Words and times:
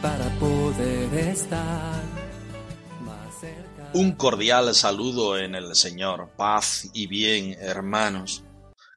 Para 0.00 0.30
poder 0.40 1.14
estar 1.28 2.02
más 3.02 3.38
cerca. 3.38 3.90
Un 3.92 4.12
cordial 4.12 4.74
saludo 4.74 5.36
en 5.36 5.54
el 5.54 5.74
Señor, 5.74 6.30
paz 6.38 6.88
y 6.94 7.06
bien, 7.06 7.54
hermanos. 7.60 8.44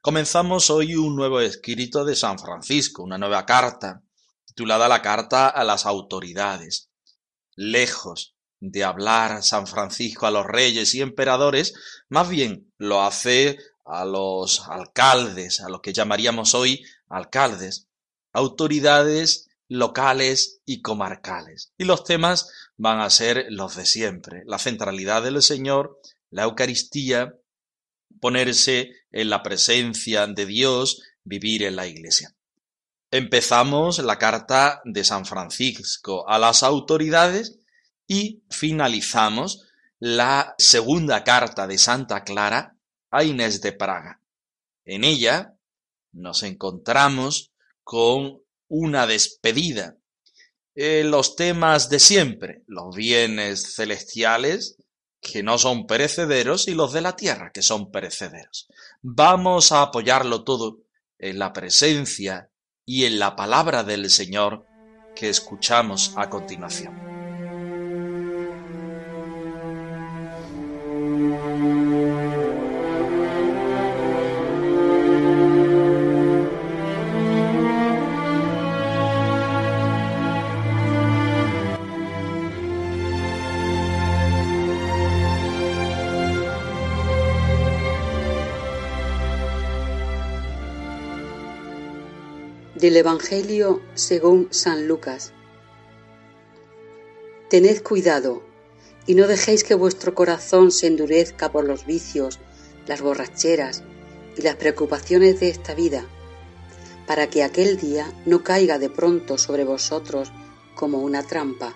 Comenzamos 0.00 0.70
hoy 0.70 0.94
un 0.96 1.14
nuevo 1.14 1.40
escrito 1.40 2.06
de 2.06 2.16
San 2.16 2.38
Francisco, 2.38 3.02
una 3.02 3.18
nueva 3.18 3.44
carta, 3.44 4.02
titulada 4.46 4.88
la 4.88 5.02
Carta 5.02 5.48
a 5.48 5.62
las 5.62 5.84
Autoridades. 5.84 6.88
Lejos 7.54 8.34
de 8.60 8.82
hablar 8.82 9.42
San 9.42 9.66
Francisco 9.66 10.26
a 10.26 10.30
los 10.30 10.46
reyes 10.46 10.94
y 10.94 11.02
emperadores, 11.02 11.74
más 12.08 12.30
bien 12.30 12.72
lo 12.78 13.02
hace 13.02 13.58
a 13.86 14.04
los 14.04 14.66
alcaldes, 14.68 15.60
a 15.60 15.68
los 15.68 15.80
que 15.80 15.92
llamaríamos 15.92 16.54
hoy 16.54 16.84
alcaldes, 17.08 17.88
autoridades 18.32 19.48
locales 19.68 20.60
y 20.64 20.82
comarcales. 20.82 21.72
Y 21.78 21.84
los 21.84 22.04
temas 22.04 22.50
van 22.76 23.00
a 23.00 23.10
ser 23.10 23.46
los 23.50 23.76
de 23.76 23.86
siempre, 23.86 24.42
la 24.46 24.58
centralidad 24.58 25.22
del 25.22 25.42
Señor, 25.42 26.00
la 26.30 26.44
Eucaristía, 26.44 27.34
ponerse 28.20 28.90
en 29.10 29.30
la 29.30 29.42
presencia 29.42 30.26
de 30.26 30.46
Dios, 30.46 31.02
vivir 31.24 31.62
en 31.62 31.76
la 31.76 31.86
Iglesia. 31.86 32.34
Empezamos 33.10 33.98
la 34.00 34.18
carta 34.18 34.82
de 34.84 35.04
San 35.04 35.24
Francisco 35.26 36.28
a 36.28 36.38
las 36.38 36.62
autoridades 36.62 37.58
y 38.06 38.42
finalizamos 38.50 39.64
la 39.98 40.54
segunda 40.58 41.24
carta 41.24 41.66
de 41.66 41.78
Santa 41.78 42.24
Clara 42.24 42.75
Inés 43.24 43.60
de 43.60 43.72
Praga. 43.72 44.20
En 44.84 45.04
ella 45.04 45.54
nos 46.12 46.42
encontramos 46.42 47.52
con 47.82 48.40
una 48.68 49.06
despedida. 49.06 49.96
Eh, 50.74 51.04
los 51.04 51.36
temas 51.36 51.88
de 51.88 51.98
siempre, 51.98 52.62
los 52.66 52.94
bienes 52.94 53.74
celestiales, 53.74 54.76
que 55.20 55.42
no 55.42 55.58
son 55.58 55.86
perecederos, 55.86 56.68
y 56.68 56.74
los 56.74 56.92
de 56.92 57.00
la 57.00 57.16
tierra, 57.16 57.50
que 57.52 57.62
son 57.62 57.90
perecederos. 57.90 58.68
Vamos 59.02 59.72
a 59.72 59.82
apoyarlo 59.82 60.44
todo 60.44 60.80
en 61.18 61.38
la 61.38 61.52
presencia 61.52 62.50
y 62.84 63.04
en 63.04 63.18
la 63.18 63.34
palabra 63.34 63.82
del 63.82 64.10
Señor 64.10 64.66
que 65.14 65.28
escuchamos 65.28 66.12
a 66.16 66.28
continuación. 66.28 66.94
Del 92.86 92.98
Evangelio 92.98 93.82
según 93.94 94.46
San 94.52 94.86
Lucas. 94.86 95.32
Tened 97.50 97.82
cuidado 97.82 98.44
y 99.08 99.16
no 99.16 99.26
dejéis 99.26 99.64
que 99.64 99.74
vuestro 99.74 100.14
corazón 100.14 100.70
se 100.70 100.86
endurezca 100.86 101.50
por 101.50 101.64
los 101.64 101.84
vicios, 101.84 102.38
las 102.86 103.00
borracheras 103.00 103.82
y 104.36 104.42
las 104.42 104.54
preocupaciones 104.54 105.40
de 105.40 105.48
esta 105.48 105.74
vida, 105.74 106.06
para 107.08 107.28
que 107.28 107.42
aquel 107.42 107.76
día 107.76 108.06
no 108.24 108.44
caiga 108.44 108.78
de 108.78 108.88
pronto 108.88 109.36
sobre 109.36 109.64
vosotros 109.64 110.30
como 110.76 111.00
una 111.00 111.24
trampa, 111.24 111.74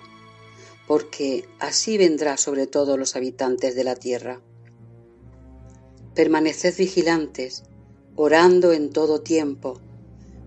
porque 0.87 1.45
así 1.59 1.97
vendrá 1.97 2.37
sobre 2.37 2.67
todos 2.67 2.97
los 2.97 3.17
habitantes 3.17 3.75
de 3.75 3.83
la 3.83 3.95
tierra. 3.95 4.39
Permaneced 6.15 6.77
vigilantes, 6.77 7.63
orando 8.15 8.71
en 8.71 8.91
todo 8.91 9.19
tiempo, 9.19 9.81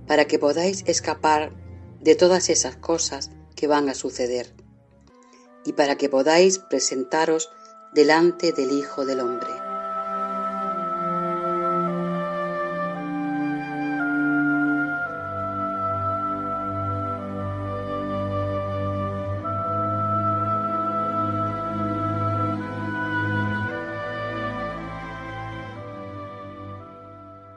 para 0.06 0.26
que 0.26 0.38
podáis 0.38 0.84
escapar 0.86 1.52
de 2.00 2.14
todas 2.14 2.50
esas 2.50 2.76
cosas 2.76 3.30
que 3.56 3.66
van 3.66 3.88
a 3.88 3.94
suceder 3.94 4.54
y 5.64 5.72
para 5.72 5.96
que 5.96 6.08
podáis 6.08 6.58
presentaros 6.58 7.50
delante 7.94 8.52
del 8.52 8.72
Hijo 8.72 9.06
del 9.06 9.20
Hombre. 9.20 9.64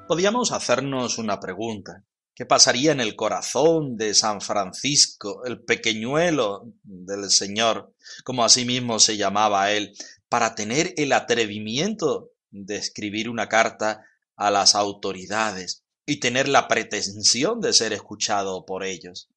Podríamos 0.08 0.54
hacernos 0.54 1.18
una 1.18 1.38
pregunta. 1.38 2.02
¿Qué 2.38 2.46
pasaría 2.46 2.92
en 2.92 3.00
el 3.00 3.16
corazón 3.16 3.98
de 3.98 4.14
San 4.14 4.42
Francisco, 4.42 5.44
el 5.46 5.64
pequeñuelo 5.64 6.72
del 6.84 7.32
Señor, 7.32 7.96
como 8.24 8.46
asimismo 8.46 9.00
se 9.00 9.18
llamaba 9.18 9.72
él, 9.72 9.98
para 10.30 10.54
tener 10.54 10.94
el 10.98 11.14
atrevimiento 11.14 12.34
de 12.52 12.76
escribir 12.76 13.28
una 13.28 13.50
carta 13.50 14.06
a 14.36 14.52
las 14.52 14.76
autoridades 14.76 15.84
y 16.06 16.20
tener 16.20 16.48
la 16.48 16.68
pretensión 16.68 17.60
de 17.60 17.74
ser 17.74 17.92
escuchado 17.92 18.68
por 18.68 18.84
ellos? 18.84 19.32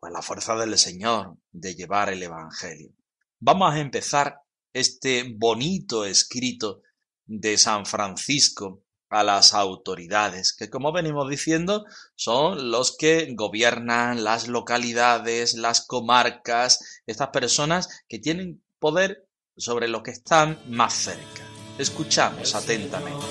Pues 0.00 0.10
la 0.10 0.22
fuerza 0.22 0.56
del 0.56 0.78
Señor 0.78 1.36
de 1.52 1.74
llevar 1.74 2.08
el 2.08 2.22
Evangelio. 2.22 2.94
Vamos 3.38 3.74
a 3.74 3.80
empezar 3.80 4.40
este 4.72 5.30
bonito 5.36 6.06
escrito 6.06 6.80
de 7.26 7.58
San 7.58 7.84
Francisco 7.84 8.82
a 9.10 9.24
las 9.24 9.52
autoridades, 9.54 10.52
que 10.52 10.70
como 10.70 10.92
venimos 10.92 11.28
diciendo 11.28 11.84
son 12.14 12.70
los 12.70 12.96
que 12.96 13.34
gobiernan 13.34 14.24
las 14.24 14.48
localidades, 14.48 15.54
las 15.54 15.82
comarcas, 15.82 17.02
estas 17.06 17.28
personas 17.28 17.88
que 18.08 18.18
tienen 18.18 18.62
poder 18.78 19.26
sobre 19.56 19.88
lo 19.88 20.02
que 20.02 20.12
están 20.12 20.58
más 20.68 20.94
cerca. 20.94 21.42
Escuchamos 21.76 22.54
atentamente. 22.54 23.26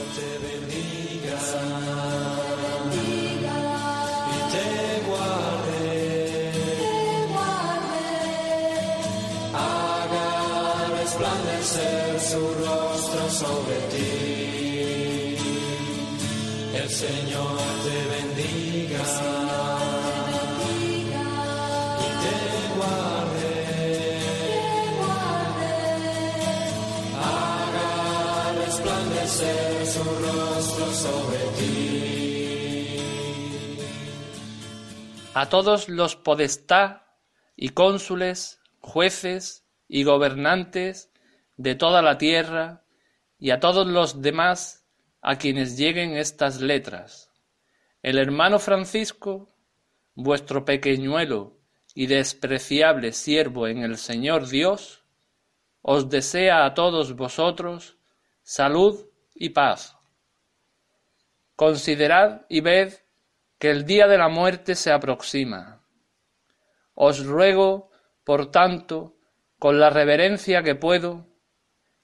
su 12.19 12.53
rostro 12.53 13.29
sobre 13.29 13.75
ti. 13.91 13.98
Señor 16.89 17.57
te 17.83 17.97
bendiga. 18.15 19.03
Resplandecer 28.65 29.85
su 29.87 30.03
rostro 30.03 30.85
sobre 30.93 31.39
ti. 31.57 31.79
a 35.33 35.47
todos 35.47 35.87
los 35.87 36.15
podestá 36.17 37.15
y 37.55 37.69
cónsules, 37.69 38.59
jueces 38.81 39.63
y 39.87 40.03
gobernantes 40.03 41.11
de 41.55 41.75
toda 41.75 42.01
la 42.01 42.17
tierra 42.17 42.83
y 43.39 43.51
a 43.51 43.59
todos 43.61 43.87
los 43.87 44.21
demás 44.21 44.78
a 45.21 45.37
quienes 45.37 45.77
lleguen 45.77 46.15
estas 46.15 46.61
letras. 46.61 47.31
El 48.01 48.17
hermano 48.17 48.59
Francisco, 48.59 49.49
vuestro 50.15 50.65
pequeñuelo 50.65 51.57
y 51.93 52.07
despreciable 52.07 53.11
siervo 53.11 53.67
en 53.67 53.83
el 53.83 53.97
Señor 53.97 54.47
Dios, 54.47 55.03
os 55.81 56.09
desea 56.09 56.65
a 56.65 56.73
todos 56.73 57.15
vosotros 57.15 57.97
salud 58.43 59.07
y 59.33 59.49
paz. 59.49 59.97
Considerad 61.55 62.45
y 62.47 62.61
ved 62.61 62.93
que 63.57 63.69
el 63.69 63.85
día 63.85 64.07
de 64.07 64.17
la 64.17 64.29
muerte 64.29 64.75
se 64.75 64.91
aproxima. 64.91 65.83
Os 66.93 67.25
ruego, 67.25 67.91
por 68.23 68.51
tanto, 68.51 69.17
con 69.57 69.79
la 69.79 69.89
reverencia 69.89 70.63
que 70.63 70.75
puedo, 70.75 71.27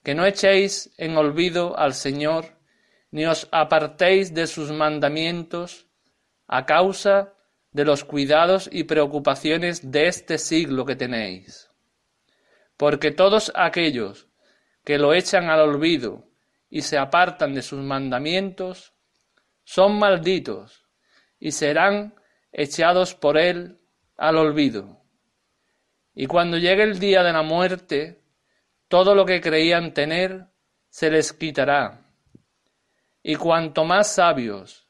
que 0.02 0.14
no 0.14 0.26
echéis 0.26 0.92
en 0.98 1.16
olvido 1.16 1.78
al 1.78 1.94
Señor, 1.94 2.55
ni 3.10 3.26
os 3.26 3.48
apartéis 3.50 4.34
de 4.34 4.46
sus 4.46 4.70
mandamientos, 4.72 5.86
a 6.46 6.66
causa 6.66 7.34
de 7.72 7.84
los 7.84 8.04
cuidados 8.04 8.68
y 8.72 8.84
preocupaciones 8.84 9.90
de 9.90 10.08
este 10.08 10.38
siglo 10.38 10.84
que 10.86 10.96
tenéis. 10.96 11.70
Porque 12.76 13.10
todos 13.10 13.52
aquellos 13.54 14.28
que 14.84 14.98
lo 14.98 15.14
echan 15.14 15.50
al 15.50 15.60
olvido 15.60 16.28
y 16.70 16.82
se 16.82 16.98
apartan 16.98 17.54
de 17.54 17.62
sus 17.62 17.80
mandamientos, 17.80 18.94
son 19.64 19.98
malditos 19.98 20.86
y 21.38 21.52
serán 21.52 22.14
echados 22.52 23.14
por 23.14 23.36
él 23.36 23.78
al 24.16 24.36
olvido. 24.36 25.02
Y 26.14 26.26
cuando 26.26 26.56
llegue 26.56 26.82
el 26.82 26.98
día 26.98 27.22
de 27.22 27.32
la 27.32 27.42
muerte, 27.42 28.22
todo 28.88 29.14
lo 29.14 29.26
que 29.26 29.40
creían 29.40 29.92
tener 29.92 30.46
se 30.88 31.10
les 31.10 31.32
quitará. 31.32 32.05
Y 33.28 33.34
cuanto 33.34 33.84
más 33.84 34.14
sabios 34.14 34.86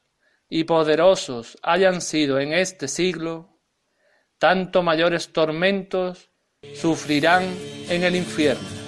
y 0.47 0.65
poderosos 0.65 1.57
hayan 1.63 2.01
sido 2.01 2.39
en 2.39 2.53
este 2.53 2.87
siglo, 2.87 3.49
tanto 4.37 4.83
mayores 4.83 5.33
tormentos 5.33 6.29
sufrirán 6.75 7.45
en 7.89 8.03
el 8.03 8.15
infierno. 8.15 8.86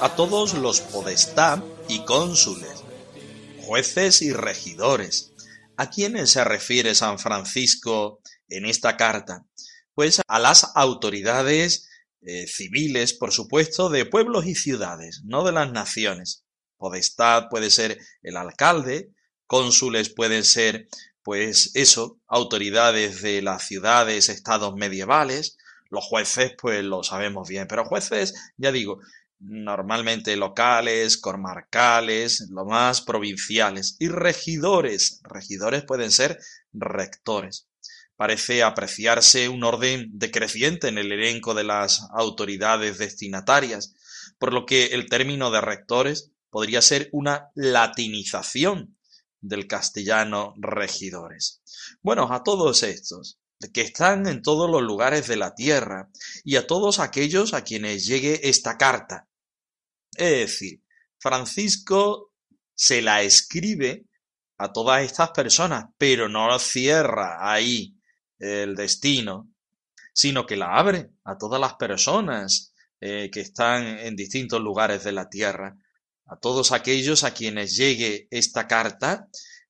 A 0.00 0.14
todos 0.14 0.52
los 0.54 0.82
podestá 0.82 1.62
y 1.88 2.04
cónsules, 2.04 2.84
jueces 3.62 4.20
y 4.20 4.32
regidores. 4.32 5.32
¿A 5.78 5.88
quiénes 5.88 6.30
se 6.30 6.44
refiere 6.44 6.94
San 6.94 7.18
Francisco 7.18 8.20
en 8.48 8.66
esta 8.66 8.96
carta? 8.96 9.46
Pues 9.94 10.20
a 10.26 10.38
las 10.38 10.72
autoridades 10.74 11.88
eh, 12.20 12.46
civiles, 12.46 13.14
por 13.14 13.32
supuesto, 13.32 13.88
de 13.88 14.04
pueblos 14.04 14.46
y 14.46 14.54
ciudades, 14.54 15.22
no 15.24 15.44
de 15.44 15.52
las 15.52 15.72
naciones. 15.72 16.44
Podestad 16.76 17.48
puede 17.48 17.70
ser 17.70 17.98
el 18.22 18.36
alcalde, 18.36 19.10
cónsules 19.46 20.10
pueden 20.10 20.44
ser, 20.44 20.88
pues 21.22 21.70
eso, 21.74 22.18
autoridades 22.26 23.22
de 23.22 23.40
las 23.40 23.66
ciudades, 23.66 24.28
estados 24.28 24.74
medievales, 24.74 25.56
los 25.88 26.04
jueces, 26.04 26.54
pues 26.60 26.84
lo 26.84 27.02
sabemos 27.02 27.48
bien, 27.48 27.66
pero 27.66 27.84
jueces, 27.84 28.34
ya 28.56 28.72
digo, 28.72 29.00
normalmente 29.38 30.36
locales, 30.36 31.18
comarcales, 31.18 32.48
lo 32.50 32.64
más 32.64 33.00
provinciales, 33.02 33.96
y 33.98 34.08
regidores. 34.08 35.20
Regidores 35.24 35.84
pueden 35.84 36.10
ser 36.10 36.38
rectores. 36.72 37.68
Parece 38.16 38.62
apreciarse 38.62 39.48
un 39.48 39.62
orden 39.62 40.08
decreciente 40.12 40.88
en 40.88 40.98
el 40.98 41.12
elenco 41.12 41.54
de 41.54 41.64
las 41.64 42.08
autoridades 42.14 42.98
destinatarias, 42.98 43.94
por 44.38 44.52
lo 44.52 44.64
que 44.64 44.86
el 44.86 45.08
término 45.08 45.50
de 45.50 45.60
rectores 45.60 46.32
podría 46.50 46.80
ser 46.80 47.10
una 47.12 47.50
latinización 47.54 48.96
del 49.40 49.66
castellano 49.66 50.54
regidores. 50.56 51.62
Bueno, 52.02 52.32
a 52.32 52.42
todos 52.42 52.82
estos, 52.82 53.38
que 53.72 53.80
están 53.80 54.26
en 54.26 54.42
todos 54.42 54.70
los 54.70 54.82
lugares 54.82 55.26
de 55.26 55.36
la 55.36 55.54
tierra, 55.54 56.10
y 56.44 56.56
a 56.56 56.66
todos 56.66 56.98
aquellos 56.98 57.54
a 57.54 57.64
quienes 57.64 58.06
llegue 58.06 58.48
esta 58.48 58.76
carta. 58.76 59.28
Es 60.16 60.30
decir, 60.30 60.82
Francisco 61.18 62.32
se 62.74 63.02
la 63.02 63.22
escribe 63.22 64.06
a 64.58 64.72
todas 64.72 65.02
estas 65.02 65.30
personas, 65.30 65.86
pero 65.98 66.28
no 66.28 66.58
cierra 66.58 67.50
ahí 67.50 67.96
el 68.38 68.74
destino, 68.74 69.50
sino 70.12 70.46
que 70.46 70.56
la 70.56 70.76
abre 70.76 71.10
a 71.24 71.36
todas 71.36 71.60
las 71.60 71.74
personas 71.74 72.72
eh, 73.00 73.30
que 73.30 73.40
están 73.40 73.98
en 73.98 74.16
distintos 74.16 74.60
lugares 74.60 75.04
de 75.04 75.12
la 75.12 75.28
tierra, 75.28 75.76
a 76.26 76.36
todos 76.36 76.72
aquellos 76.72 77.24
a 77.24 77.32
quienes 77.34 77.76
llegue 77.76 78.26
esta 78.30 78.66
carta, 78.66 79.28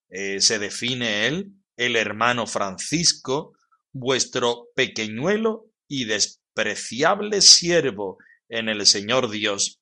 eh, 0.08 0.40
se 0.40 0.58
define 0.58 1.26
él, 1.26 1.52
el 1.76 1.96
hermano 1.96 2.46
Francisco, 2.46 3.52
vuestro 3.98 4.68
pequeñuelo 4.74 5.66
y 5.88 6.04
despreciable 6.04 7.40
siervo 7.40 8.18
en 8.48 8.68
el 8.68 8.86
Señor 8.86 9.30
Dios. 9.30 9.80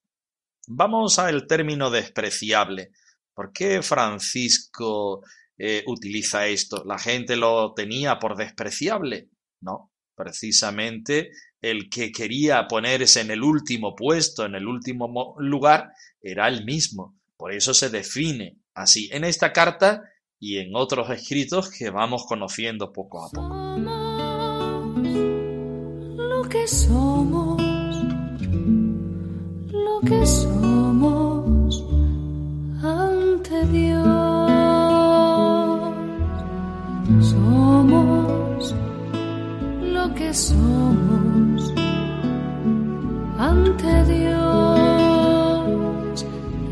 Vamos 0.66 1.18
al 1.18 1.46
término 1.46 1.90
despreciable. 1.90 2.90
¿Por 3.34 3.52
qué 3.52 3.82
Francisco 3.82 5.22
eh, 5.58 5.82
utiliza 5.86 6.46
esto? 6.46 6.84
¿La 6.84 6.98
gente 6.98 7.36
lo 7.36 7.74
tenía 7.74 8.18
por 8.18 8.36
despreciable? 8.36 9.28
No, 9.60 9.92
precisamente 10.14 11.30
el 11.60 11.88
que 11.90 12.12
quería 12.12 12.66
ponerse 12.66 13.20
en 13.20 13.30
el 13.30 13.42
último 13.42 13.94
puesto, 13.94 14.44
en 14.44 14.54
el 14.54 14.66
último 14.66 15.34
lugar, 15.38 15.92
era 16.20 16.48
el 16.48 16.64
mismo. 16.64 17.18
Por 17.36 17.52
eso 17.52 17.74
se 17.74 17.90
define 17.90 18.58
así 18.74 19.08
en 19.12 19.24
esta 19.24 19.52
carta 19.52 20.02
y 20.38 20.58
en 20.58 20.74
otros 20.74 21.10
escritos 21.10 21.70
que 21.70 21.90
vamos 21.90 22.26
conociendo 22.26 22.92
poco 22.92 23.24
a 23.24 23.30
poco 23.30 24.03
que 26.54 26.68
somos, 26.68 27.60
lo 29.72 30.00
que 30.06 30.24
somos 30.24 31.84
ante 32.80 33.66
Dios. 33.72 34.04
Somos 37.32 38.74
lo 39.82 40.14
que 40.14 40.32
somos 40.32 41.74
ante 43.36 44.04
Dios 44.04 44.94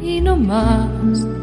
y 0.01 0.21
no 0.21 0.37
más. 0.37 1.42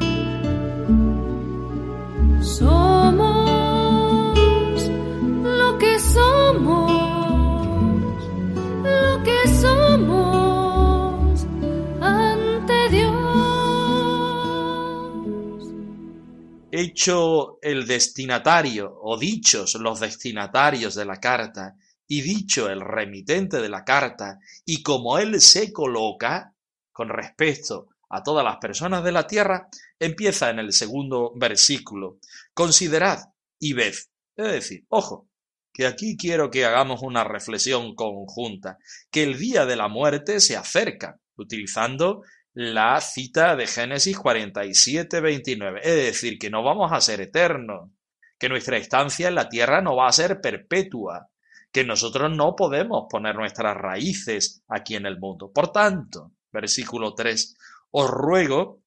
Hecho 16.80 17.60
el 17.62 17.88
destinatario 17.88 19.00
o 19.02 19.18
dichos 19.18 19.76
los 19.76 20.00
destinatarios 20.00 20.96
de 20.96 21.06
la 21.06 21.20
carta 21.20 21.76
y 22.08 22.22
dicho 22.22 22.70
el 22.70 22.82
remitente 22.82 23.62
de 23.62 23.70
la 23.70 23.84
carta 23.84 24.40
y 24.66 24.82
como 24.82 25.18
él 25.20 25.40
se 25.42 25.72
coloca 25.72 26.54
con 26.92 27.10
respecto 27.10 27.90
a 28.10 28.24
todas 28.24 28.44
las 28.44 28.58
personas 28.58 29.04
de 29.04 29.12
la 29.12 29.28
tierra, 29.28 29.70
empieza 30.00 30.50
en 30.50 30.60
el 30.60 30.74
segundo 30.74 31.32
versículo. 31.36 32.18
Considerad 32.54 33.20
y 33.60 33.74
ved. 33.74 33.94
Es 34.36 34.52
decir, 34.52 34.86
ojo, 34.90 35.30
que 35.72 35.86
aquí 35.86 36.18
quiero 36.18 36.50
que 36.50 36.66
hagamos 36.66 37.02
una 37.04 37.24
reflexión 37.24 37.94
conjunta, 37.96 38.80
que 39.12 39.24
el 39.24 39.38
día 39.38 39.66
de 39.66 39.76
la 39.76 39.88
muerte 39.88 40.40
se 40.40 40.58
acerca, 40.58 41.20
utilizando 41.38 42.24
la 42.62 43.00
cita 43.00 43.56
de 43.56 43.68
Génesis 43.68 44.18
47, 44.18 45.22
29. 45.22 45.80
Es 45.82 45.96
decir, 45.96 46.38
que 46.38 46.50
no 46.50 46.62
vamos 46.62 46.92
a 46.92 47.00
ser 47.00 47.22
eternos, 47.22 47.90
que 48.38 48.50
nuestra 48.50 48.76
estancia 48.76 49.30
en 49.30 49.36
la 49.36 49.48
tierra 49.48 49.82
no 49.82 49.96
va 49.96 50.10
a 50.10 50.12
ser 50.12 50.42
perpetua, 50.42 51.30
que 51.72 51.86
nosotros 51.86 52.30
no 52.36 52.58
podemos 52.58 53.06
poner 53.10 53.38
nuestras 53.38 53.78
raíces 53.78 54.62
aquí 54.68 54.96
en 54.96 55.06
el 55.06 55.18
mundo. 55.20 55.54
Por 55.54 55.72
tanto, 55.72 56.34
versículo 56.52 57.16
3, 57.16 57.56
os 57.92 58.10
ruego 58.10 58.82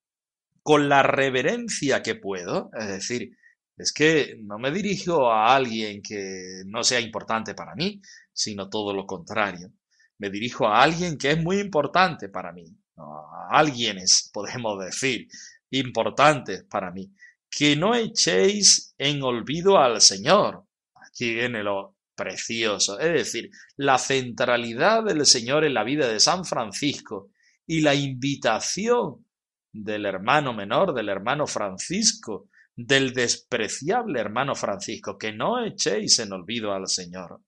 con 0.63 0.91
la 0.91 1.03
reverencia 1.03 2.03
que 2.03 2.15
puedo, 2.15 2.69
es 2.79 2.89
decir, 2.89 3.39
es 3.79 3.91
que 3.95 4.37
no 4.43 4.59
me 4.59 4.71
dirijo 4.71 5.33
a 5.33 5.57
alguien 5.57 6.03
que 6.03 6.63
no 6.67 6.85
sea 6.85 7.01
importante 7.01 7.55
para 7.55 7.75
mí, 7.75 8.03
sino 8.35 8.69
todo 8.69 8.93
lo 8.93 9.07
contrario. 9.07 9.73
Me 10.19 10.29
dirijo 10.29 10.67
a 10.67 10.83
alguien 10.83 11.17
que 11.17 11.31
es 11.31 11.43
muy 11.43 11.59
importante 11.59 12.29
para 12.29 12.53
mí, 12.53 12.77
alguienes, 13.51 14.31
podemos 14.35 14.83
decir, 14.85 15.29
importantes 15.71 16.65
para 16.65 16.91
mí, 16.91 17.11
que 17.51 17.77
no 17.77 17.95
echéis 17.95 18.95
en 18.99 19.23
olvido 19.23 19.79
al 19.79 20.01
Señor. 20.01 20.65
Aquí 20.95 21.35
viene 21.35 21.63
lo 21.63 21.97
precioso, 22.15 22.99
es 22.99 23.13
decir, 23.13 23.51
la 23.77 23.99
centralidad 23.99 25.05
del 25.05 25.27
Señor 25.27 25.65
en 25.65 25.75
la 25.75 25.85
vida 25.85 26.09
de 26.09 26.21
San 26.21 26.45
Francisco 26.45 27.31
y 27.67 27.81
la 27.81 27.95
invitación 27.95 29.27
del 29.73 30.05
hermano 30.05 30.53
menor, 30.53 30.95
del 30.95 31.09
hermano 31.09 31.47
Francisco, 31.47 32.49
del 32.75 33.13
despreciable 33.13 34.21
hermano 34.21 34.55
Francisco, 34.55 35.17
que 35.19 35.33
no 35.33 35.65
echéis 35.65 36.19
en 36.19 36.33
olvido 36.33 36.73
al 36.73 36.89
Señor. 36.89 37.41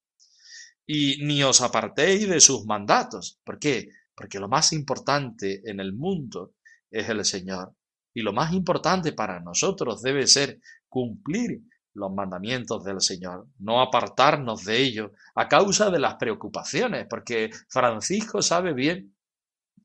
Y 0.86 1.24
ni 1.24 1.42
os 1.42 1.60
apartéis 1.60 2.28
de 2.28 2.40
sus 2.40 2.66
mandatos. 2.66 3.40
¿Por 3.44 3.58
qué? 3.58 3.88
Porque 4.14 4.38
lo 4.38 4.48
más 4.48 4.72
importante 4.72 5.62
en 5.64 5.80
el 5.80 5.92
mundo 5.92 6.52
es 6.90 7.08
el 7.08 7.24
Señor. 7.24 7.74
Y 8.14 8.22
lo 8.22 8.32
más 8.32 8.52
importante 8.52 9.12
para 9.12 9.40
nosotros 9.40 10.02
debe 10.02 10.26
ser 10.26 10.60
cumplir 10.88 11.62
los 11.94 12.12
mandamientos 12.12 12.84
del 12.84 13.00
Señor, 13.00 13.46
no 13.58 13.80
apartarnos 13.80 14.64
de 14.64 14.78
ellos 14.78 15.10
a 15.34 15.48
causa 15.48 15.90
de 15.90 16.00
las 16.00 16.16
preocupaciones, 16.16 17.06
porque 17.08 17.50
Francisco 17.68 18.42
sabe 18.42 18.72
bien 18.72 19.16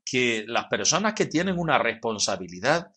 que 0.03 0.43
las 0.47 0.65
personas 0.65 1.13
que 1.13 1.27
tienen 1.27 1.59
una 1.59 1.77
responsabilidad 1.77 2.91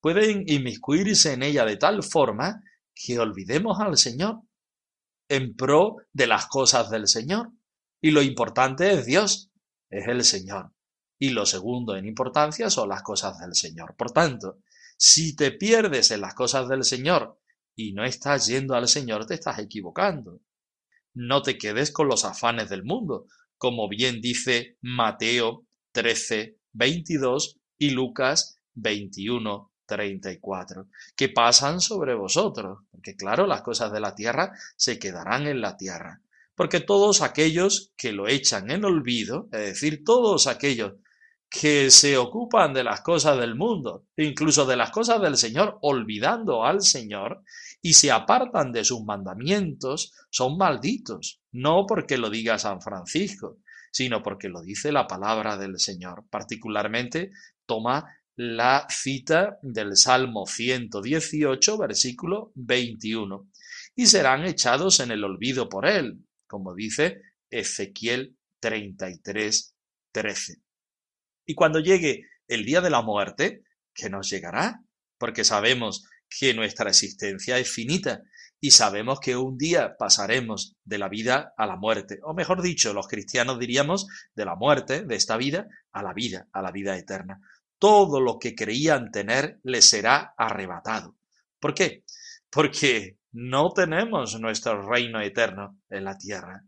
pueden 0.00 0.44
inmiscuirse 0.46 1.32
en 1.32 1.42
ella 1.42 1.64
de 1.64 1.76
tal 1.76 2.02
forma 2.02 2.62
que 2.94 3.18
olvidemos 3.18 3.78
al 3.80 3.96
Señor 3.96 4.40
en 5.28 5.54
pro 5.54 5.96
de 6.12 6.26
las 6.26 6.46
cosas 6.46 6.90
del 6.90 7.06
Señor. 7.06 7.50
Y 8.00 8.10
lo 8.10 8.22
importante 8.22 8.92
es 8.92 9.06
Dios, 9.06 9.50
es 9.90 10.08
el 10.08 10.24
Señor. 10.24 10.72
Y 11.18 11.30
lo 11.30 11.46
segundo 11.46 11.96
en 11.96 12.06
importancia 12.06 12.68
son 12.70 12.90
las 12.90 13.02
cosas 13.02 13.38
del 13.38 13.54
Señor. 13.54 13.94
Por 13.96 14.12
tanto, 14.12 14.58
si 14.98 15.36
te 15.36 15.52
pierdes 15.52 16.10
en 16.10 16.20
las 16.20 16.34
cosas 16.34 16.68
del 16.68 16.84
Señor 16.84 17.40
y 17.74 17.92
no 17.92 18.04
estás 18.04 18.46
yendo 18.46 18.74
al 18.74 18.88
Señor, 18.88 19.26
te 19.26 19.34
estás 19.34 19.58
equivocando. 19.58 20.40
No 21.14 21.42
te 21.42 21.56
quedes 21.56 21.92
con 21.92 22.08
los 22.08 22.24
afanes 22.24 22.68
del 22.68 22.84
mundo, 22.84 23.26
como 23.58 23.88
bien 23.88 24.20
dice 24.20 24.76
Mateo 24.82 25.66
13, 25.92 26.58
22 26.72 27.58
y 27.78 27.90
Lucas 27.90 28.60
21, 28.74 29.72
34, 29.86 30.88
que 31.14 31.28
pasan 31.28 31.80
sobre 31.80 32.14
vosotros, 32.14 32.80
porque 32.90 33.16
claro, 33.16 33.46
las 33.46 33.62
cosas 33.62 33.92
de 33.92 34.00
la 34.00 34.14
tierra 34.14 34.52
se 34.76 34.98
quedarán 34.98 35.46
en 35.46 35.60
la 35.60 35.76
tierra, 35.76 36.20
porque 36.54 36.80
todos 36.80 37.22
aquellos 37.22 37.92
que 37.96 38.12
lo 38.12 38.28
echan 38.28 38.70
en 38.70 38.84
olvido, 38.84 39.48
es 39.52 39.60
decir, 39.60 40.04
todos 40.04 40.46
aquellos 40.46 40.94
que 41.58 41.90
se 41.90 42.18
ocupan 42.18 42.74
de 42.74 42.84
las 42.84 43.00
cosas 43.00 43.38
del 43.38 43.54
mundo, 43.54 44.06
incluso 44.16 44.66
de 44.66 44.76
las 44.76 44.90
cosas 44.90 45.22
del 45.22 45.36
Señor, 45.36 45.78
olvidando 45.80 46.64
al 46.64 46.82
Señor, 46.82 47.42
y 47.80 47.94
se 47.94 48.10
apartan 48.10 48.72
de 48.72 48.84
sus 48.84 49.02
mandamientos, 49.04 50.12
son 50.30 50.58
malditos, 50.58 51.40
no 51.52 51.86
porque 51.86 52.18
lo 52.18 52.28
diga 52.28 52.58
San 52.58 52.82
Francisco, 52.82 53.58
sino 53.90 54.22
porque 54.22 54.48
lo 54.48 54.60
dice 54.60 54.92
la 54.92 55.06
palabra 55.06 55.56
del 55.56 55.78
Señor. 55.78 56.24
Particularmente 56.28 57.30
toma 57.64 58.04
la 58.36 58.86
cita 58.90 59.58
del 59.62 59.96
Salmo 59.96 60.46
118, 60.46 61.78
versículo 61.78 62.52
21, 62.54 63.48
y 63.94 64.06
serán 64.06 64.44
echados 64.44 65.00
en 65.00 65.10
el 65.10 65.24
olvido 65.24 65.70
por 65.70 65.86
él, 65.86 66.18
como 66.46 66.74
dice 66.74 67.22
Ezequiel 67.48 68.36
33, 68.60 69.74
13. 70.12 70.65
Y 71.46 71.54
cuando 71.54 71.80
llegue 71.80 72.26
el 72.48 72.64
día 72.64 72.80
de 72.80 72.90
la 72.90 73.02
muerte, 73.02 73.62
que 73.94 74.10
nos 74.10 74.28
llegará, 74.28 74.82
porque 75.16 75.44
sabemos 75.44 76.04
que 76.28 76.52
nuestra 76.52 76.90
existencia 76.90 77.58
es 77.58 77.70
finita 77.70 78.22
y 78.60 78.72
sabemos 78.72 79.20
que 79.20 79.36
un 79.36 79.56
día 79.56 79.96
pasaremos 79.96 80.74
de 80.84 80.98
la 80.98 81.08
vida 81.08 81.54
a 81.56 81.66
la 81.66 81.76
muerte, 81.76 82.18
o 82.22 82.34
mejor 82.34 82.62
dicho, 82.62 82.92
los 82.92 83.06
cristianos 83.06 83.58
diríamos 83.58 84.06
de 84.34 84.44
la 84.44 84.56
muerte, 84.56 85.02
de 85.02 85.14
esta 85.14 85.36
vida, 85.36 85.68
a 85.92 86.02
la 86.02 86.12
vida, 86.12 86.48
a 86.52 86.62
la 86.62 86.72
vida 86.72 86.96
eterna. 86.96 87.40
Todo 87.78 88.20
lo 88.20 88.38
que 88.38 88.54
creían 88.54 89.10
tener 89.10 89.60
les 89.62 89.88
será 89.88 90.34
arrebatado. 90.36 91.16
¿Por 91.60 91.74
qué? 91.74 92.04
Porque 92.50 93.18
no 93.32 93.70
tenemos 93.72 94.40
nuestro 94.40 94.88
reino 94.88 95.20
eterno 95.20 95.78
en 95.90 96.04
la 96.04 96.16
tierra 96.16 96.64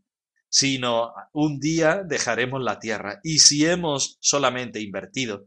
sino 0.49 1.13
un 1.33 1.61
día 1.61 2.03
dejaremos 2.05 2.63
la 2.63 2.79
tierra. 2.79 3.21
Y 3.23 3.39
si 3.39 3.67
hemos 3.67 4.19
solamente 4.21 4.81
invertido 4.81 5.47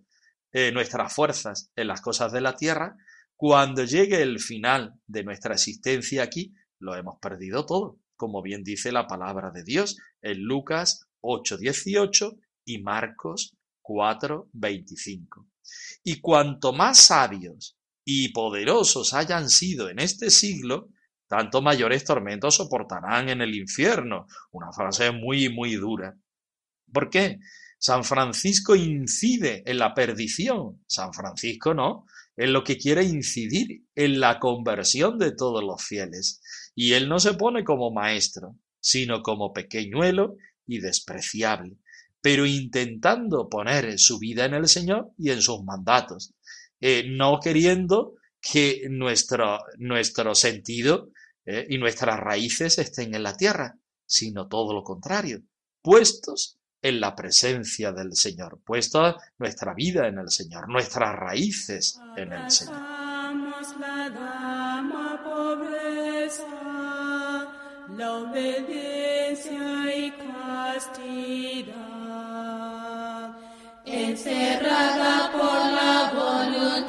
eh, 0.51 0.71
nuestras 0.71 1.13
fuerzas 1.13 1.71
en 1.75 1.87
las 1.87 2.01
cosas 2.01 2.31
de 2.31 2.41
la 2.41 2.55
tierra, 2.55 2.97
cuando 3.35 3.83
llegue 3.83 4.21
el 4.21 4.39
final 4.39 4.93
de 5.07 5.23
nuestra 5.23 5.55
existencia 5.55 6.23
aquí, 6.23 6.53
lo 6.79 6.95
hemos 6.95 7.17
perdido 7.19 7.65
todo, 7.65 7.99
como 8.15 8.41
bien 8.41 8.63
dice 8.63 8.91
la 8.91 9.07
palabra 9.07 9.51
de 9.51 9.63
Dios 9.63 9.97
en 10.21 10.43
Lucas 10.43 11.07
8:18 11.21 12.37
y 12.65 12.83
Marcos 12.83 13.55
4:25. 13.81 15.47
Y 16.03 16.19
cuanto 16.21 16.73
más 16.73 16.99
sabios 16.99 17.77
y 18.03 18.29
poderosos 18.29 19.13
hayan 19.13 19.49
sido 19.49 19.89
en 19.89 19.99
este 19.99 20.29
siglo, 20.29 20.89
tanto 21.31 21.61
mayores 21.61 22.03
tormentos 22.03 22.55
soportarán 22.55 23.29
en 23.29 23.39
el 23.39 23.55
infierno. 23.55 24.27
Una 24.51 24.73
frase 24.73 25.11
muy, 25.11 25.47
muy 25.47 25.75
dura. 25.75 26.13
¿Por 26.91 27.09
qué? 27.09 27.39
San 27.77 28.03
Francisco 28.03 28.75
incide 28.75 29.63
en 29.65 29.77
la 29.77 29.93
perdición. 29.93 30.83
San 30.87 31.13
Francisco 31.13 31.73
no. 31.73 32.05
En 32.35 32.51
lo 32.51 32.65
que 32.65 32.77
quiere 32.77 33.05
incidir 33.05 33.85
en 33.95 34.19
la 34.19 34.39
conversión 34.39 35.17
de 35.17 35.31
todos 35.31 35.63
los 35.63 35.81
fieles. 35.81 36.41
Y 36.75 36.95
él 36.95 37.07
no 37.07 37.17
se 37.17 37.35
pone 37.35 37.63
como 37.63 37.93
maestro, 37.93 38.57
sino 38.81 39.23
como 39.23 39.53
pequeñuelo 39.53 40.35
y 40.67 40.79
despreciable, 40.79 41.77
pero 42.19 42.45
intentando 42.45 43.47
poner 43.47 43.97
su 43.99 44.19
vida 44.19 44.43
en 44.43 44.53
el 44.53 44.67
Señor 44.67 45.11
y 45.17 45.29
en 45.29 45.41
sus 45.41 45.63
mandatos, 45.63 46.33
eh, 46.81 47.05
no 47.07 47.39
queriendo 47.41 48.15
que 48.41 48.87
nuestro, 48.89 49.59
nuestro 49.77 50.35
sentido 50.35 51.09
¿eh? 51.45 51.65
y 51.69 51.77
nuestras 51.77 52.19
raíces 52.19 52.77
estén 52.77 53.15
en 53.15 53.23
la 53.23 53.35
tierra, 53.35 53.77
sino 54.05 54.47
todo 54.47 54.73
lo 54.73 54.83
contrario, 54.83 55.41
puestos 55.81 56.57
en 56.81 56.99
la 56.99 57.15
presencia 57.15 57.91
del 57.91 58.15
Señor, 58.15 58.59
puesta 58.65 59.15
nuestra 59.37 59.73
vida 59.73 60.07
en 60.07 60.17
el 60.17 60.29
Señor, 60.29 60.67
nuestras 60.67 61.15
raíces 61.15 61.99
en 62.17 62.33
el 62.33 62.49
Señor. 62.49 62.81
La 67.97 68.13
obediencia 68.13 69.95
y 69.95 70.13
encerrada 73.85 75.31
por 75.31 75.71
la 75.71 76.11
voluntad 76.13 76.80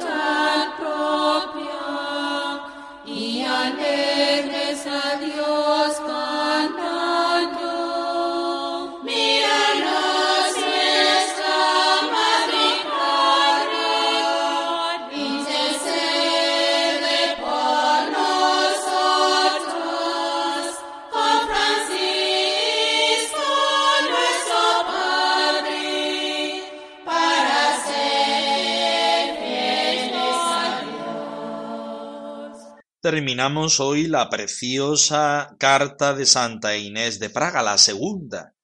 Terminamos 33.13 33.79
hoy 33.79 34.07
la 34.07 34.27
preciosa 34.27 35.55
carta 35.59 36.15
de 36.15 36.25
Santa 36.25 36.75
Inés 36.75 37.19
de 37.19 37.29
Praga, 37.29 37.61
la 37.61 37.77
segunda, 37.77 38.55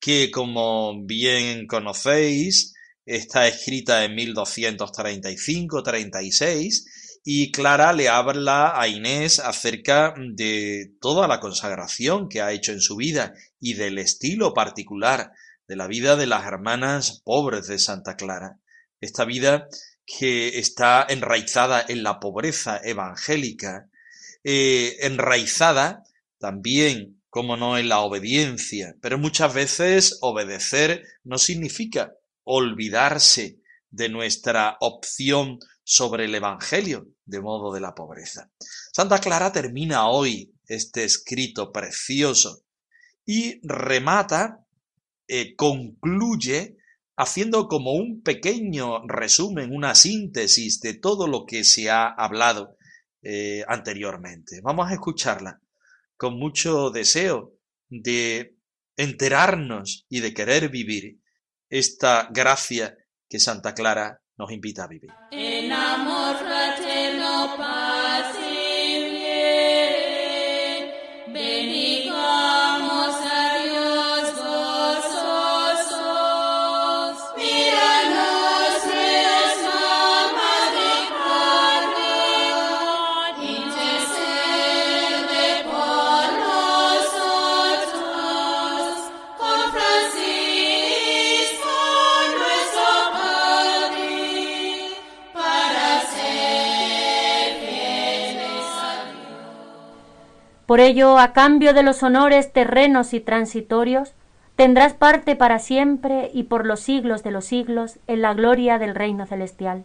que 0.00 0.32
como 0.32 1.00
bien 1.04 1.68
conocéis, 1.68 2.74
está 3.06 3.46
escrita 3.46 4.02
en 4.02 4.16
1235-36 4.16 6.86
y 7.22 7.52
Clara 7.52 7.92
le 7.92 8.08
habla 8.08 8.72
a 8.74 8.88
Inés 8.88 9.38
acerca 9.38 10.12
de 10.18 10.90
toda 11.00 11.28
la 11.28 11.38
consagración 11.38 12.28
que 12.28 12.42
ha 12.42 12.50
hecho 12.50 12.72
en 12.72 12.80
su 12.80 12.96
vida 12.96 13.32
y 13.60 13.74
del 13.74 13.98
estilo 13.98 14.54
particular 14.54 15.30
de 15.68 15.76
la 15.76 15.86
vida 15.86 16.16
de 16.16 16.26
las 16.26 16.44
hermanas 16.44 17.22
pobres 17.24 17.68
de 17.68 17.78
Santa 17.78 18.16
Clara. 18.16 18.58
Esta 19.00 19.24
vida 19.24 19.68
que 20.06 20.58
está 20.58 21.06
enraizada 21.08 21.84
en 21.88 22.02
la 22.02 22.20
pobreza 22.20 22.80
evangélica, 22.82 23.88
eh, 24.42 24.96
enraizada 25.00 26.04
también, 26.38 27.22
como 27.30 27.56
no, 27.56 27.78
en 27.78 27.88
la 27.88 28.00
obediencia, 28.00 28.94
pero 29.00 29.18
muchas 29.18 29.54
veces 29.54 30.18
obedecer 30.20 31.04
no 31.24 31.38
significa 31.38 32.12
olvidarse 32.44 33.58
de 33.90 34.08
nuestra 34.08 34.76
opción 34.80 35.58
sobre 35.82 36.24
el 36.24 36.34
Evangelio 36.34 37.08
de 37.24 37.40
modo 37.40 37.72
de 37.72 37.80
la 37.80 37.94
pobreza. 37.94 38.50
Santa 38.92 39.18
Clara 39.18 39.52
termina 39.52 40.08
hoy 40.08 40.52
este 40.66 41.04
escrito 41.04 41.72
precioso 41.72 42.62
y 43.24 43.60
remata, 43.66 44.64
eh, 45.26 45.54
concluye 45.56 46.76
haciendo 47.16 47.68
como 47.68 47.92
un 47.92 48.22
pequeño 48.22 49.06
resumen, 49.06 49.72
una 49.72 49.94
síntesis 49.94 50.80
de 50.80 50.94
todo 50.94 51.26
lo 51.26 51.46
que 51.46 51.64
se 51.64 51.90
ha 51.90 52.06
hablado 52.08 52.76
eh, 53.22 53.64
anteriormente. 53.68 54.60
Vamos 54.62 54.90
a 54.90 54.94
escucharla 54.94 55.60
con 56.16 56.38
mucho 56.38 56.90
deseo 56.90 57.54
de 57.88 58.56
enterarnos 58.96 60.06
y 60.08 60.20
de 60.20 60.34
querer 60.34 60.68
vivir 60.68 61.20
esta 61.68 62.28
gracia 62.30 62.96
que 63.28 63.40
Santa 63.40 63.74
Clara 63.74 64.20
nos 64.36 64.52
invita 64.52 64.84
a 64.84 64.88
vivir. 64.88 65.10
En 65.30 65.72
amor 65.72 66.36
Por 100.66 100.80
ello, 100.80 101.18
a 101.18 101.32
cambio 101.32 101.74
de 101.74 101.82
los 101.82 102.02
honores 102.02 102.52
terrenos 102.52 103.12
y 103.12 103.20
transitorios, 103.20 104.14
tendrás 104.56 104.94
parte 104.94 105.36
para 105.36 105.58
siempre 105.58 106.30
y 106.32 106.44
por 106.44 106.64
los 106.64 106.80
siglos 106.80 107.22
de 107.22 107.30
los 107.30 107.44
siglos 107.44 107.98
en 108.06 108.22
la 108.22 108.34
gloria 108.34 108.78
del 108.78 108.94
reino 108.94 109.26
celestial. 109.26 109.84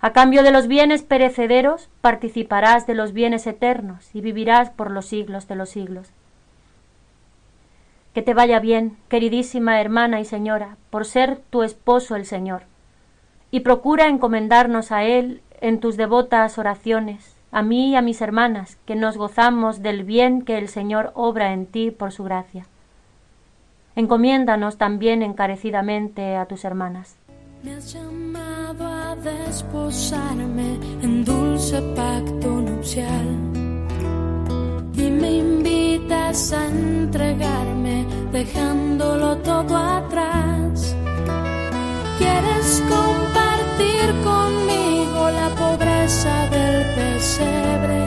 A 0.00 0.12
cambio 0.12 0.42
de 0.42 0.50
los 0.50 0.66
bienes 0.66 1.02
perecederos, 1.02 1.88
participarás 2.00 2.86
de 2.86 2.94
los 2.94 3.12
bienes 3.12 3.46
eternos 3.46 4.14
y 4.14 4.20
vivirás 4.20 4.70
por 4.70 4.90
los 4.90 5.06
siglos 5.06 5.48
de 5.48 5.56
los 5.56 5.70
siglos. 5.70 6.08
Que 8.12 8.22
te 8.22 8.34
vaya 8.34 8.60
bien, 8.60 8.96
queridísima 9.08 9.80
hermana 9.80 10.20
y 10.20 10.24
señora, 10.24 10.76
por 10.90 11.04
ser 11.04 11.38
tu 11.50 11.62
esposo 11.62 12.14
el 12.14 12.26
Señor, 12.26 12.64
y 13.50 13.60
procura 13.60 14.08
encomendarnos 14.08 14.92
a 14.92 15.04
Él 15.04 15.40
en 15.60 15.80
tus 15.80 15.96
devotas 15.96 16.58
oraciones, 16.58 17.36
a 17.52 17.62
mí 17.62 17.90
y 17.90 17.96
a 17.96 18.02
mis 18.02 18.22
hermanas, 18.22 18.78
que 18.86 18.96
nos 18.96 19.18
gozamos 19.18 19.82
del 19.82 20.04
bien 20.04 20.42
que 20.42 20.56
el 20.56 20.68
Señor 20.68 21.12
obra 21.14 21.52
en 21.52 21.66
ti 21.66 21.90
por 21.90 22.10
su 22.10 22.24
gracia. 22.24 22.66
Encomiéndanos 23.94 24.78
también 24.78 25.22
encarecidamente 25.22 26.34
a 26.36 26.46
tus 26.46 26.64
hermanas. 26.64 27.16
Me 27.62 27.74
has 27.74 27.92
llamado 27.92 28.86
a 28.86 29.14
desposarme 29.16 30.78
en 31.02 31.24
dulce 31.24 31.80
pacto 31.94 32.48
nupcial 32.48 33.28
y 34.94 35.10
me 35.10 35.32
invitas 35.32 36.54
a 36.54 36.66
entregarme 36.68 38.06
dejándolo 38.32 39.36
todo 39.38 39.76
atrás. 39.76 40.96
Quieres 42.18 42.82
compartir 42.88 44.22
conmigo 44.24 44.91
pobreza 46.12 46.48
del 46.50 46.84
pesebre, 46.94 48.02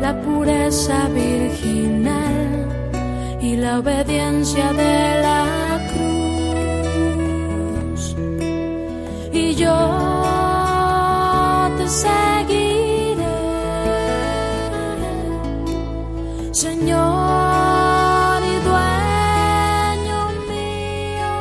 la 0.00 0.20
pureza 0.20 1.08
virginal 1.08 2.68
y 3.40 3.56
la 3.56 3.78
obediencia 3.78 4.72
de 4.72 5.22
la 5.22 5.80
cruz 5.92 6.56
y 9.32 9.54
yo 9.54 9.76
te 11.78 11.88
seguiré, 11.88 13.24
Señor 16.52 18.42
y 18.42 18.54
dueño 18.64 20.18
mío. 20.48 21.32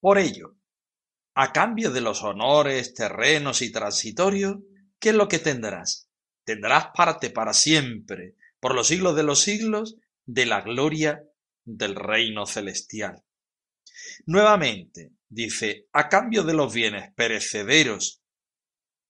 Por 0.00 0.18
ello, 0.18 0.55
a 1.38 1.52
cambio 1.52 1.90
de 1.90 2.00
los 2.00 2.22
honores 2.22 2.94
terrenos 2.94 3.60
y 3.60 3.70
transitorios, 3.70 4.56
¿qué 4.98 5.10
es 5.10 5.14
lo 5.14 5.28
que 5.28 5.38
tendrás? 5.38 6.08
Tendrás 6.44 6.86
parte 6.94 7.28
para 7.28 7.52
siempre, 7.52 8.36
por 8.58 8.74
los 8.74 8.88
siglos 8.88 9.14
de 9.16 9.22
los 9.22 9.42
siglos, 9.42 9.96
de 10.24 10.46
la 10.46 10.62
gloria 10.62 11.22
del 11.62 11.94
reino 11.94 12.46
celestial. 12.46 13.22
Nuevamente, 14.24 15.12
dice, 15.28 15.86
a 15.92 16.08
cambio 16.08 16.42
de 16.42 16.54
los 16.54 16.72
bienes 16.72 17.12
perecederos, 17.14 18.22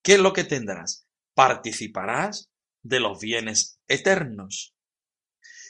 ¿qué 0.03 0.15
es 0.15 0.21
lo 0.21 0.33
que 0.33 0.43
tendrás? 0.43 1.07
Participarás 1.33 2.51
de 2.83 2.99
los 2.99 3.21
bienes 3.21 3.79
eternos. 3.87 4.75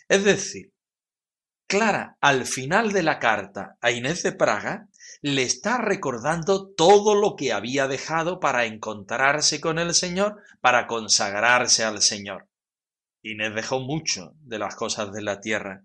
Es 0.09 0.25
decir, 0.25 0.73
Clara, 1.67 2.17
al 2.23 2.47
final 2.47 2.93
de 2.93 3.03
la 3.03 3.19
carta 3.19 3.77
a 3.83 3.91
Inés 3.91 4.23
de 4.23 4.33
Praga, 4.33 4.89
le 5.23 5.43
está 5.43 5.79
recordando 5.79 6.69
todo 6.75 7.15
lo 7.15 7.37
que 7.37 7.53
había 7.53 7.89
dejado 7.89 8.41
para 8.41 8.67
encontrarse 8.67 9.61
con 9.61 9.79
el 9.79 9.95
Señor, 9.95 10.43
para 10.61 10.87
consagrarse 10.87 11.85
al 11.85 12.03
Señor. 12.03 12.49
Inés 13.23 13.55
dejó 13.55 13.81
mucho 13.81 14.35
de 14.41 14.59
las 14.59 14.77
cosas 14.77 15.13
de 15.13 15.23
la 15.23 15.41
tierra, 15.41 15.85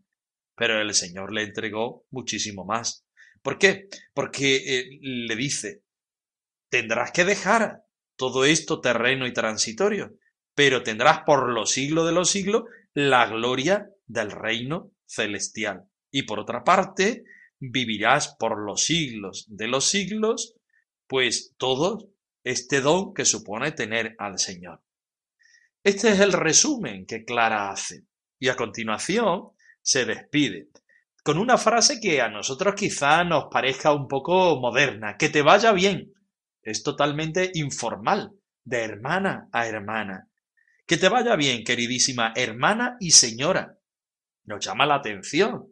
pero 0.55 0.79
el 0.79 0.93
Señor 0.93 1.33
le 1.33 1.43
entregó 1.43 2.05
muchísimo 2.11 2.65
más. 2.65 3.05
¿Por 3.41 3.57
qué? 3.57 3.87
Porque 4.13 4.57
eh, 4.57 4.99
le 5.01 5.35
dice, 5.35 5.83
tendrás 6.69 7.11
que 7.11 7.25
dejar 7.25 7.83
todo 8.15 8.45
esto 8.45 8.79
terreno 8.81 9.25
y 9.25 9.33
transitorio, 9.33 10.13
pero 10.53 10.83
tendrás 10.83 11.23
por 11.23 11.49
los 11.49 11.71
siglos 11.71 12.05
de 12.05 12.11
los 12.11 12.29
siglos 12.29 12.65
la 12.93 13.25
gloria 13.25 13.89
del 14.05 14.31
reino 14.31 14.91
celestial. 15.05 15.85
Y 16.11 16.23
por 16.23 16.39
otra 16.39 16.63
parte, 16.63 17.23
vivirás 17.61 18.35
por 18.37 18.59
los 18.59 18.83
siglos 18.83 19.45
de 19.47 19.67
los 19.67 19.85
siglos, 19.85 20.55
pues 21.07 21.53
todo 21.57 22.09
este 22.43 22.81
don 22.81 23.13
que 23.13 23.23
supone 23.23 23.71
tener 23.71 24.15
al 24.17 24.39
Señor. 24.39 24.81
Este 25.83 26.09
es 26.09 26.19
el 26.19 26.33
resumen 26.33 27.05
que 27.05 27.23
Clara 27.23 27.71
hace. 27.71 28.03
Y 28.39 28.49
a 28.49 28.55
continuación 28.55 29.51
se 29.81 30.05
despide 30.05 30.69
con 31.23 31.37
una 31.37 31.57
frase 31.57 31.99
que 31.99 32.19
a 32.19 32.29
nosotros 32.29 32.73
quizá 32.75 33.23
nos 33.23 33.45
parezca 33.51 33.93
un 33.93 34.07
poco 34.07 34.59
moderna, 34.59 35.17
que 35.17 35.29
te 35.29 35.43
vaya 35.43 35.71
bien. 35.71 36.13
Es 36.63 36.81
totalmente 36.83 37.51
informal, 37.53 38.31
de 38.63 38.83
hermana 38.83 39.47
a 39.51 39.67
hermana. 39.67 40.29
Que 40.85 40.97
te 40.97 41.09
vaya 41.09 41.35
bien, 41.35 41.63
queridísima 41.63 42.33
hermana 42.35 42.97
y 42.99 43.11
señora. 43.11 43.77
Nos 44.45 44.65
llama 44.65 44.85
la 44.85 44.95
atención. 44.95 45.67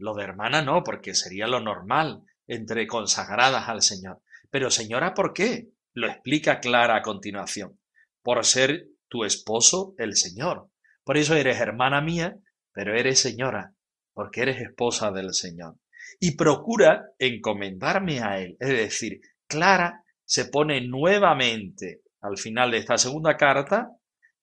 Lo 0.00 0.14
de 0.14 0.24
hermana 0.24 0.62
no, 0.62 0.82
porque 0.82 1.14
sería 1.14 1.46
lo 1.46 1.60
normal 1.60 2.22
entre 2.46 2.86
consagradas 2.86 3.68
al 3.68 3.82
Señor. 3.82 4.22
Pero 4.50 4.70
señora, 4.70 5.14
¿por 5.14 5.32
qué? 5.32 5.68
Lo 5.92 6.08
explica 6.08 6.58
Clara 6.60 6.96
a 6.96 7.02
continuación. 7.02 7.78
Por 8.22 8.44
ser 8.44 8.86
tu 9.08 9.24
esposo 9.24 9.94
el 9.98 10.16
Señor. 10.16 10.70
Por 11.04 11.16
eso 11.16 11.34
eres 11.36 11.60
hermana 11.60 12.00
mía, 12.00 12.36
pero 12.72 12.96
eres 12.96 13.20
señora 13.20 13.74
porque 14.12 14.42
eres 14.42 14.60
esposa 14.60 15.10
del 15.12 15.32
Señor. 15.32 15.76
Y 16.18 16.36
procura 16.36 17.06
encomendarme 17.18 18.20
a 18.20 18.38
Él. 18.40 18.56
Es 18.60 18.68
decir, 18.68 19.20
Clara 19.46 20.04
se 20.24 20.46
pone 20.46 20.86
nuevamente 20.86 22.02
al 22.20 22.36
final 22.36 22.70
de 22.70 22.78
esta 22.78 22.98
segunda 22.98 23.36
carta 23.36 23.88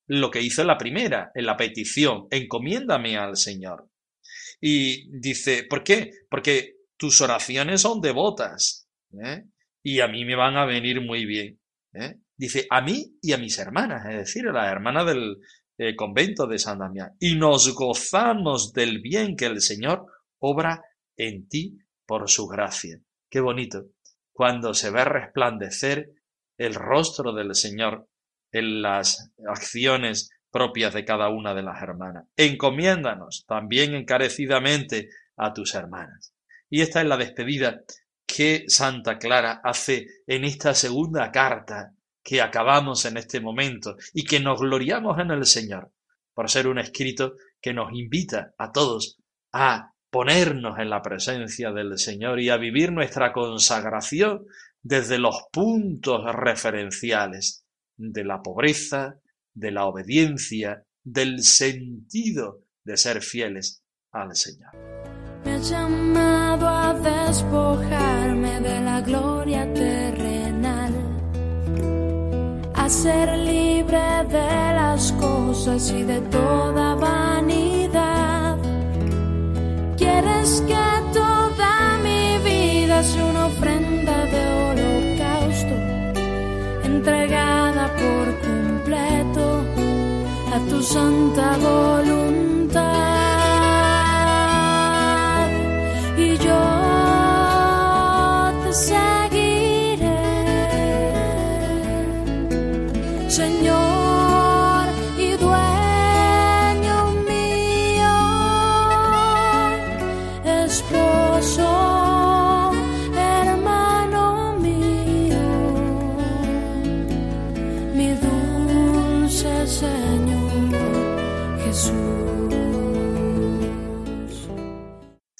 lo 0.08 0.32
que 0.32 0.42
hizo 0.42 0.62
en 0.62 0.68
la 0.68 0.78
primera, 0.78 1.32
en 1.36 1.46
la 1.46 1.58
petición, 1.58 2.28
encomiéndame 2.32 3.18
al 3.18 3.36
Señor. 3.36 3.90
Y 4.60 5.10
dice, 5.20 5.64
¿por 5.64 5.84
qué? 5.84 6.12
Porque 6.30 6.78
tus 6.98 7.22
oraciones 7.22 7.82
son 7.82 8.02
devotas 8.02 8.88
¿eh? 9.24 9.44
y 9.84 10.00
a 10.00 10.08
mí 10.08 10.26
me 10.26 10.36
van 10.36 10.58
a 10.58 10.66
venir 10.66 11.02
muy 11.02 11.26
bien. 11.26 11.60
¿eh? 11.94 12.16
Dice, 12.36 12.68
a 12.70 12.82
mí 12.82 13.18
y 13.22 13.34
a 13.34 13.38
mis 13.38 13.58
hermanas, 13.60 14.06
es 14.10 14.18
decir, 14.18 14.48
a 14.48 14.54
las 14.54 14.72
hermanas 14.72 15.06
del, 15.06 15.38
eh, 15.80 15.96
convento 15.96 16.48
de 16.48 16.58
San 16.58 16.80
Damián, 16.80 17.16
y 17.20 17.36
nos 17.36 17.76
gozamos 17.76 18.74
del 18.74 19.00
bien 19.00 19.36
que 19.36 19.46
el 19.46 19.62
Señor 19.62 20.08
obra 20.40 20.84
en 21.16 21.48
ti 21.48 21.78
por 22.08 22.28
su 22.32 22.48
gracia. 22.48 23.00
Qué 23.30 23.42
bonito, 23.42 23.86
cuando 24.32 24.74
se 24.74 24.90
ve 24.90 25.06
resplandecer 25.06 26.14
el 26.58 26.74
rostro 26.74 27.32
del 27.32 27.54
Señor 27.54 28.10
en 28.52 28.82
las 28.82 29.32
acciones 29.48 30.32
propias 30.52 30.94
de 30.94 31.06
cada 31.06 31.30
una 31.30 31.54
de 31.54 31.64
las 31.64 31.82
hermanas. 31.82 32.26
Encomiéndanos 32.36 33.46
también 33.48 33.96
encarecidamente 33.96 35.10
a 35.36 35.54
tus 35.54 35.76
hermanas. 35.76 36.34
Y 36.70 36.82
esta 36.82 37.02
es 37.02 37.08
la 37.08 37.18
despedida 37.18 37.82
que 38.26 38.66
Santa 38.68 39.18
Clara 39.18 39.62
hace 39.64 40.08
en 40.26 40.44
esta 40.44 40.74
segunda 40.74 41.32
carta 41.32 41.94
que 42.24 42.42
acabamos 42.42 43.06
en 43.06 43.18
este 43.18 43.40
momento 43.40 43.96
y 44.14 44.26
que 44.26 44.40
nos 44.40 44.60
gloriamos 44.60 45.18
en 45.20 45.32
el 45.32 45.46
Señor 45.46 45.92
por 46.34 46.50
ser 46.50 46.68
un 46.68 46.78
escrito 46.78 47.36
que 47.62 47.74
nos 47.74 47.92
invita 47.94 48.54
a 48.58 48.72
todos 48.72 49.18
a 49.54 49.94
ponernos 50.10 50.78
en 50.78 50.90
la 50.90 51.02
presencia 51.02 51.72
del 51.72 51.98
Señor 51.98 52.40
y 52.40 52.50
a 52.50 52.58
vivir 52.58 52.92
nuestra 52.92 53.34
consagración 53.34 54.46
desde 54.82 55.18
los 55.18 55.46
puntos 55.52 56.24
referenciales 56.34 57.66
de 57.96 58.24
la 58.24 58.42
pobreza, 58.42 59.18
de 59.58 59.72
la 59.72 59.86
obediencia, 59.86 60.84
del 61.04 61.44
sentido 61.44 62.62
de 62.84 62.96
ser 62.96 63.22
fieles 63.22 63.84
al 64.12 64.36
Señor. 64.36 64.72
Me 65.44 65.54
ha 65.54 65.58
llamado 65.58 66.68
a 66.68 66.94
despojarme 66.94 68.60
de 68.62 68.82
la 68.82 69.02
gloria 69.02 69.72
terrenal, 69.74 70.94
a 72.74 72.90
ser 72.90 73.38
libre 73.38 74.04
de 74.30 74.74
las 74.80 75.12
cosas 75.14 75.92
y 75.92 76.04
de 76.04 76.22
toda 76.22 76.96
vanidad. 76.96 78.58
Quieres 79.98 80.62
que 80.68 80.86
toda 81.14 81.98
mi 82.04 82.38
vida 82.44 83.02
sea 83.02 83.26
una 83.26 83.48
ofrenda 83.48 84.26
de 84.26 84.42
holocausto, 84.68 85.76
entregada 86.86 87.88
por 87.96 88.26
completo 88.26 88.47
a 90.58 90.60
tu 90.70 90.82
santa 90.82 91.56
voluntad. 91.62 93.17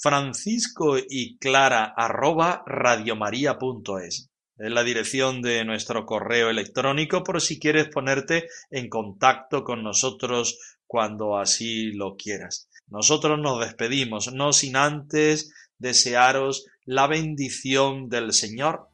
Francisco 0.08 0.96
y 0.96 1.36
Clara 1.36 1.92
arroba 1.94 2.62
radiomaria.es. 2.64 4.30
Es 4.56 4.70
la 4.70 4.82
dirección 4.82 5.42
de 5.42 5.66
nuestro 5.66 6.06
correo 6.06 6.48
electrónico 6.48 7.22
por 7.22 7.42
si 7.42 7.58
quieres 7.58 7.88
ponerte 7.88 8.48
en 8.70 8.88
contacto 8.88 9.64
con 9.64 9.82
nosotros 9.82 10.78
cuando 10.86 11.36
así 11.36 11.92
lo 11.92 12.16
quieras. 12.16 12.70
Nosotros 12.86 13.38
nos 13.38 13.60
despedimos, 13.60 14.32
no 14.32 14.54
sin 14.54 14.76
antes 14.76 15.52
desearos 15.76 16.64
la 16.86 17.06
bendición 17.06 18.08
del 18.08 18.32
Señor 18.32 18.88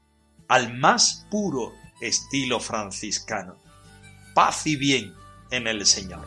al 0.48 0.76
más 0.76 1.28
puro 1.30 1.74
estilo 2.00 2.58
franciscano. 2.58 3.62
Paz 4.34 4.66
y 4.66 4.74
bien 4.74 5.14
en 5.52 5.68
el 5.68 5.86
Señor. 5.86 6.26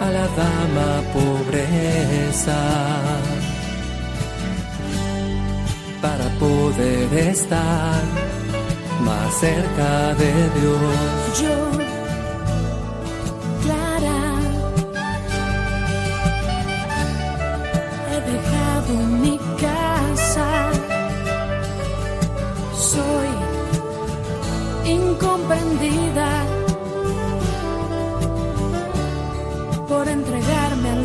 A 0.00 0.10
la 0.10 0.26
dama 0.28 1.02
pobreza 1.12 2.58
para 6.02 6.28
poder 6.38 7.14
estar 7.14 8.02
más 9.02 9.34
cerca 9.34 10.14
de 10.14 10.32
Dios. 10.60 11.40
Yo, 11.40 11.58
Clara, 13.62 14.22
he 18.12 18.18
dejado 18.32 18.92
mi 19.22 19.38
casa. 19.60 20.48
Soy 22.76 23.28
incomprendida 24.84 26.45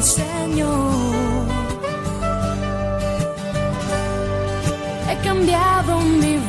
Señor. 0.01 1.45
He 5.09 5.15
cambiado 5.23 5.99
mi 5.99 6.37
vida 6.37 6.40